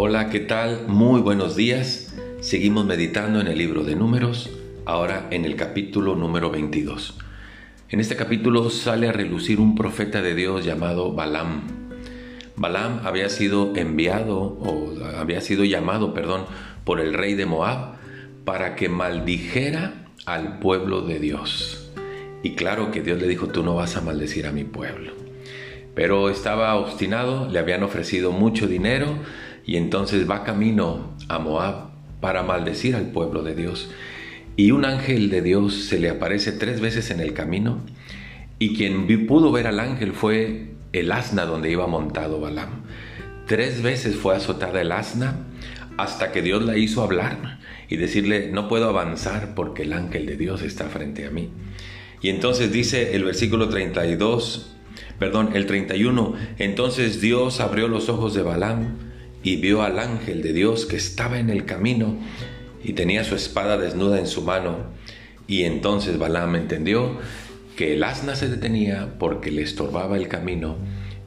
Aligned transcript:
Hola, 0.00 0.30
¿qué 0.30 0.38
tal? 0.38 0.86
Muy 0.86 1.20
buenos 1.20 1.56
días. 1.56 2.14
Seguimos 2.38 2.86
meditando 2.86 3.40
en 3.40 3.48
el 3.48 3.58
libro 3.58 3.82
de 3.82 3.96
números, 3.96 4.48
ahora 4.84 5.26
en 5.32 5.44
el 5.44 5.56
capítulo 5.56 6.14
número 6.14 6.52
22. 6.52 7.18
En 7.88 7.98
este 7.98 8.14
capítulo 8.14 8.70
sale 8.70 9.08
a 9.08 9.12
relucir 9.12 9.58
un 9.58 9.74
profeta 9.74 10.22
de 10.22 10.36
Dios 10.36 10.64
llamado 10.64 11.14
Balaam. 11.14 11.62
Balaam 12.54 13.00
había 13.04 13.28
sido 13.28 13.74
enviado 13.74 14.38
o 14.38 14.94
había 15.18 15.40
sido 15.40 15.64
llamado, 15.64 16.14
perdón, 16.14 16.44
por 16.84 17.00
el 17.00 17.12
rey 17.12 17.34
de 17.34 17.46
Moab 17.46 17.96
para 18.44 18.76
que 18.76 18.88
maldijera 18.88 20.06
al 20.26 20.60
pueblo 20.60 21.00
de 21.00 21.18
Dios. 21.18 21.90
Y 22.44 22.54
claro 22.54 22.92
que 22.92 23.02
Dios 23.02 23.20
le 23.20 23.26
dijo, 23.26 23.48
tú 23.48 23.64
no 23.64 23.74
vas 23.74 23.96
a 23.96 24.00
maldecir 24.00 24.46
a 24.46 24.52
mi 24.52 24.62
pueblo. 24.62 25.10
Pero 25.96 26.30
estaba 26.30 26.76
obstinado, 26.76 27.48
le 27.50 27.58
habían 27.58 27.82
ofrecido 27.82 28.30
mucho 28.30 28.68
dinero 28.68 29.18
y 29.66 29.76
entonces 29.76 30.28
va 30.28 30.44
camino 30.44 31.14
a 31.28 31.38
Moab 31.38 31.90
para 32.20 32.42
maldecir 32.42 32.96
al 32.96 33.10
pueblo 33.10 33.42
de 33.42 33.54
Dios. 33.54 33.90
Y 34.56 34.72
un 34.72 34.84
ángel 34.84 35.30
de 35.30 35.42
Dios 35.42 35.84
se 35.84 36.00
le 36.00 36.10
aparece 36.10 36.52
tres 36.52 36.80
veces 36.80 37.10
en 37.10 37.20
el 37.20 37.32
camino 37.32 37.80
y 38.58 38.74
quien 38.74 39.26
pudo 39.26 39.52
ver 39.52 39.66
al 39.68 39.78
ángel 39.78 40.12
fue 40.12 40.72
el 40.92 41.12
asna 41.12 41.44
donde 41.44 41.70
iba 41.70 41.86
montado 41.86 42.40
Balaam. 42.40 42.82
Tres 43.46 43.82
veces 43.82 44.16
fue 44.16 44.34
azotada 44.34 44.80
el 44.80 44.92
asna 44.92 45.46
hasta 45.96 46.32
que 46.32 46.42
Dios 46.42 46.64
la 46.64 46.76
hizo 46.76 47.02
hablar 47.02 47.60
y 47.88 47.96
decirle, 47.96 48.50
no 48.52 48.68
puedo 48.68 48.88
avanzar 48.88 49.54
porque 49.54 49.82
el 49.82 49.92
ángel 49.92 50.26
de 50.26 50.36
Dios 50.36 50.62
está 50.62 50.86
frente 50.86 51.26
a 51.26 51.30
mí. 51.30 51.50
Y 52.20 52.30
entonces 52.30 52.72
dice 52.72 53.14
el 53.14 53.24
versículo 53.24 53.68
32, 53.68 54.76
perdón, 55.18 55.50
el 55.54 55.66
31, 55.66 56.34
entonces 56.58 57.20
Dios 57.20 57.60
abrió 57.60 57.88
los 57.88 58.08
ojos 58.08 58.34
de 58.34 58.42
Balaam 58.42 59.07
y 59.42 59.56
vio 59.56 59.82
al 59.82 59.98
ángel 59.98 60.42
de 60.42 60.52
Dios 60.52 60.86
que 60.86 60.96
estaba 60.96 61.38
en 61.38 61.50
el 61.50 61.64
camino 61.64 62.16
y 62.82 62.92
tenía 62.92 63.24
su 63.24 63.34
espada 63.34 63.78
desnuda 63.78 64.18
en 64.18 64.26
su 64.26 64.42
mano. 64.42 64.86
Y 65.46 65.64
entonces 65.64 66.18
Balaam 66.18 66.56
entendió 66.56 67.18
que 67.76 67.94
el 67.94 68.02
asna 68.02 68.34
se 68.34 68.48
detenía 68.48 69.14
porque 69.18 69.50
le 69.50 69.62
estorbaba 69.62 70.16
el 70.16 70.28
camino 70.28 70.76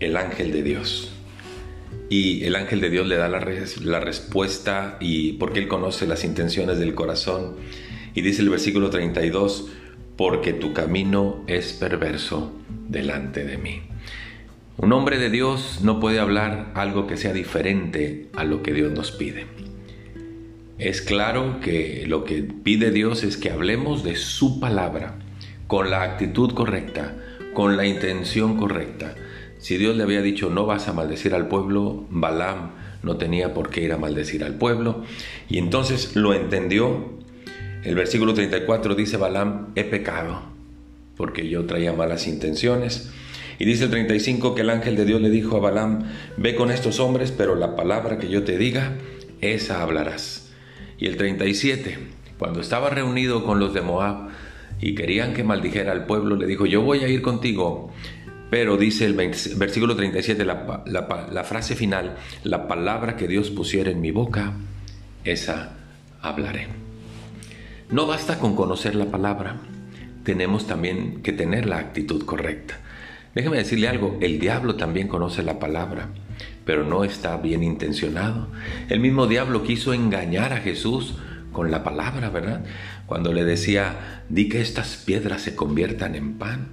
el 0.00 0.16
ángel 0.16 0.52
de 0.52 0.62
Dios. 0.62 1.12
Y 2.10 2.44
el 2.44 2.56
ángel 2.56 2.80
de 2.80 2.90
Dios 2.90 3.06
le 3.06 3.16
da 3.16 3.28
la, 3.28 3.40
la, 3.40 4.00
respuesta 4.00 4.96
y 4.98 5.34
porque 5.34 5.58
él 5.58 5.68
conoce 5.68 6.06
las 6.06 6.24
intenciones 6.24 6.78
del 6.78 6.94
corazón. 6.94 7.56
Y 8.14 8.22
dice 8.22 8.40
el 8.40 8.48
versículo 8.48 8.88
32, 8.88 9.68
porque 10.16 10.54
tu 10.54 10.72
camino 10.72 11.44
es 11.46 11.74
perverso 11.74 12.52
delante 12.88 13.44
de 13.44 13.58
mí. 13.58 13.82
Un 14.80 14.92
hombre 14.92 15.18
de 15.18 15.28
Dios 15.28 15.80
no 15.82 15.98
puede 15.98 16.20
hablar 16.20 16.70
algo 16.74 17.08
que 17.08 17.16
sea 17.16 17.32
diferente 17.32 18.28
a 18.36 18.44
lo 18.44 18.62
que 18.62 18.72
Dios 18.72 18.92
nos 18.92 19.10
pide. 19.10 19.46
Es 20.78 21.02
claro 21.02 21.58
que 21.60 22.04
lo 22.06 22.22
que 22.22 22.44
pide 22.44 22.92
Dios 22.92 23.24
es 23.24 23.36
que 23.36 23.50
hablemos 23.50 24.04
de 24.04 24.14
su 24.14 24.60
palabra 24.60 25.16
con 25.66 25.90
la 25.90 26.04
actitud 26.04 26.54
correcta, 26.54 27.16
con 27.54 27.76
la 27.76 27.86
intención 27.86 28.56
correcta. 28.56 29.16
Si 29.58 29.78
Dios 29.78 29.96
le 29.96 30.04
había 30.04 30.22
dicho 30.22 30.48
no 30.48 30.64
vas 30.64 30.86
a 30.86 30.92
maldecir 30.92 31.34
al 31.34 31.48
pueblo, 31.48 32.06
Balaam 32.08 32.70
no 33.02 33.16
tenía 33.16 33.54
por 33.54 33.70
qué 33.70 33.80
ir 33.80 33.92
a 33.92 33.98
maldecir 33.98 34.44
al 34.44 34.54
pueblo. 34.54 35.02
Y 35.48 35.58
entonces 35.58 36.14
lo 36.14 36.34
entendió. 36.34 37.14
El 37.82 37.96
versículo 37.96 38.32
34 38.32 38.94
dice 38.94 39.16
Balaam, 39.16 39.72
he 39.74 39.82
pecado 39.82 40.40
porque 41.16 41.48
yo 41.48 41.66
traía 41.66 41.92
malas 41.92 42.28
intenciones 42.28 43.10
y 43.58 43.64
dice 43.64 43.84
el 43.84 43.90
35 43.90 44.54
que 44.54 44.60
el 44.60 44.70
ángel 44.70 44.96
de 44.96 45.04
Dios 45.04 45.20
le 45.20 45.30
dijo 45.30 45.56
a 45.56 45.60
Balaam, 45.60 46.04
ve 46.36 46.54
con 46.54 46.70
estos 46.70 47.00
hombres, 47.00 47.32
pero 47.32 47.56
la 47.56 47.74
palabra 47.74 48.18
que 48.18 48.28
yo 48.28 48.44
te 48.44 48.56
diga, 48.56 48.92
esa 49.40 49.82
hablarás. 49.82 50.52
Y 50.98 51.06
el 51.06 51.16
37, 51.16 51.98
cuando 52.38 52.60
estaba 52.60 52.88
reunido 52.90 53.44
con 53.44 53.58
los 53.58 53.74
de 53.74 53.80
Moab 53.80 54.28
y 54.80 54.94
querían 54.94 55.34
que 55.34 55.42
maldijera 55.42 55.90
al 55.90 56.06
pueblo, 56.06 56.36
le 56.36 56.46
dijo, 56.46 56.66
yo 56.66 56.82
voy 56.82 57.00
a 57.00 57.08
ir 57.08 57.20
contigo. 57.20 57.92
Pero 58.48 58.76
dice 58.76 59.04
el 59.04 59.14
versículo 59.14 59.96
37, 59.96 60.44
la, 60.44 60.84
la 60.86 61.44
frase 61.44 61.74
final, 61.74 62.16
la 62.44 62.68
palabra 62.68 63.16
que 63.16 63.28
Dios 63.28 63.50
pusiera 63.50 63.90
en 63.90 64.00
mi 64.00 64.12
boca, 64.12 64.52
esa 65.24 65.76
hablaré. 66.22 66.68
No 67.90 68.06
basta 68.06 68.38
con 68.38 68.54
conocer 68.54 68.94
la 68.94 69.06
palabra, 69.06 69.56
tenemos 70.22 70.66
también 70.66 71.22
que 71.22 71.32
tener 71.32 71.66
la 71.66 71.78
actitud 71.78 72.24
correcta. 72.24 72.80
Déjeme 73.38 73.58
decirle 73.58 73.86
algo, 73.86 74.18
el 74.20 74.40
diablo 74.40 74.74
también 74.74 75.06
conoce 75.06 75.44
la 75.44 75.60
palabra, 75.60 76.08
pero 76.64 76.82
no 76.82 77.04
está 77.04 77.36
bien 77.36 77.62
intencionado. 77.62 78.48
El 78.88 78.98
mismo 78.98 79.28
diablo 79.28 79.62
quiso 79.62 79.94
engañar 79.94 80.52
a 80.52 80.56
Jesús 80.56 81.14
con 81.52 81.70
la 81.70 81.84
palabra, 81.84 82.30
¿verdad? 82.30 82.64
Cuando 83.06 83.32
le 83.32 83.44
decía, 83.44 84.24
di 84.28 84.48
que 84.48 84.60
estas 84.60 84.96
piedras 84.96 85.42
se 85.42 85.54
conviertan 85.54 86.16
en 86.16 86.36
pan. 86.36 86.66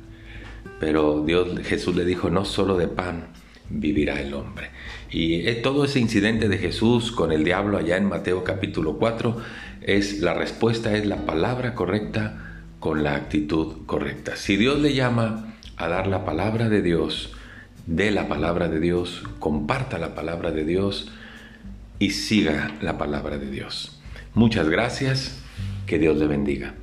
Pero 0.79 1.23
Dios, 1.23 1.59
Jesús 1.65 1.95
le 1.95 2.03
dijo, 2.03 2.31
no 2.31 2.45
solo 2.45 2.77
de 2.77 2.87
pan 2.87 3.27
vivirá 3.69 4.19
el 4.19 4.33
hombre. 4.33 4.71
Y 5.11 5.47
eh, 5.47 5.53
todo 5.53 5.85
ese 5.85 5.99
incidente 5.99 6.49
de 6.49 6.57
Jesús 6.57 7.11
con 7.11 7.31
el 7.31 7.43
diablo 7.43 7.77
allá 7.77 7.95
en 7.97 8.09
Mateo 8.09 8.43
capítulo 8.43 8.97
4 8.97 9.37
es 9.83 10.19
la 10.19 10.33
respuesta 10.33 10.97
es 10.97 11.05
la 11.05 11.27
palabra 11.27 11.75
correcta 11.75 12.63
con 12.79 13.03
la 13.03 13.13
actitud 13.13 13.85
correcta. 13.85 14.35
Si 14.35 14.57
Dios 14.57 14.79
le 14.79 14.95
llama 14.95 15.54
a 15.77 15.87
dar 15.87 16.07
la 16.07 16.25
palabra 16.25 16.69
de 16.69 16.81
Dios, 16.81 17.33
de 17.85 18.11
la 18.11 18.27
palabra 18.27 18.67
de 18.67 18.79
Dios, 18.79 19.23
comparta 19.39 19.97
la 19.97 20.15
palabra 20.15 20.51
de 20.51 20.65
Dios 20.65 21.11
y 21.99 22.11
siga 22.11 22.71
la 22.81 22.97
palabra 22.97 23.37
de 23.37 23.49
Dios. 23.49 23.99
Muchas 24.33 24.69
gracias, 24.69 25.41
que 25.85 25.99
Dios 25.99 26.17
le 26.17 26.27
bendiga. 26.27 26.73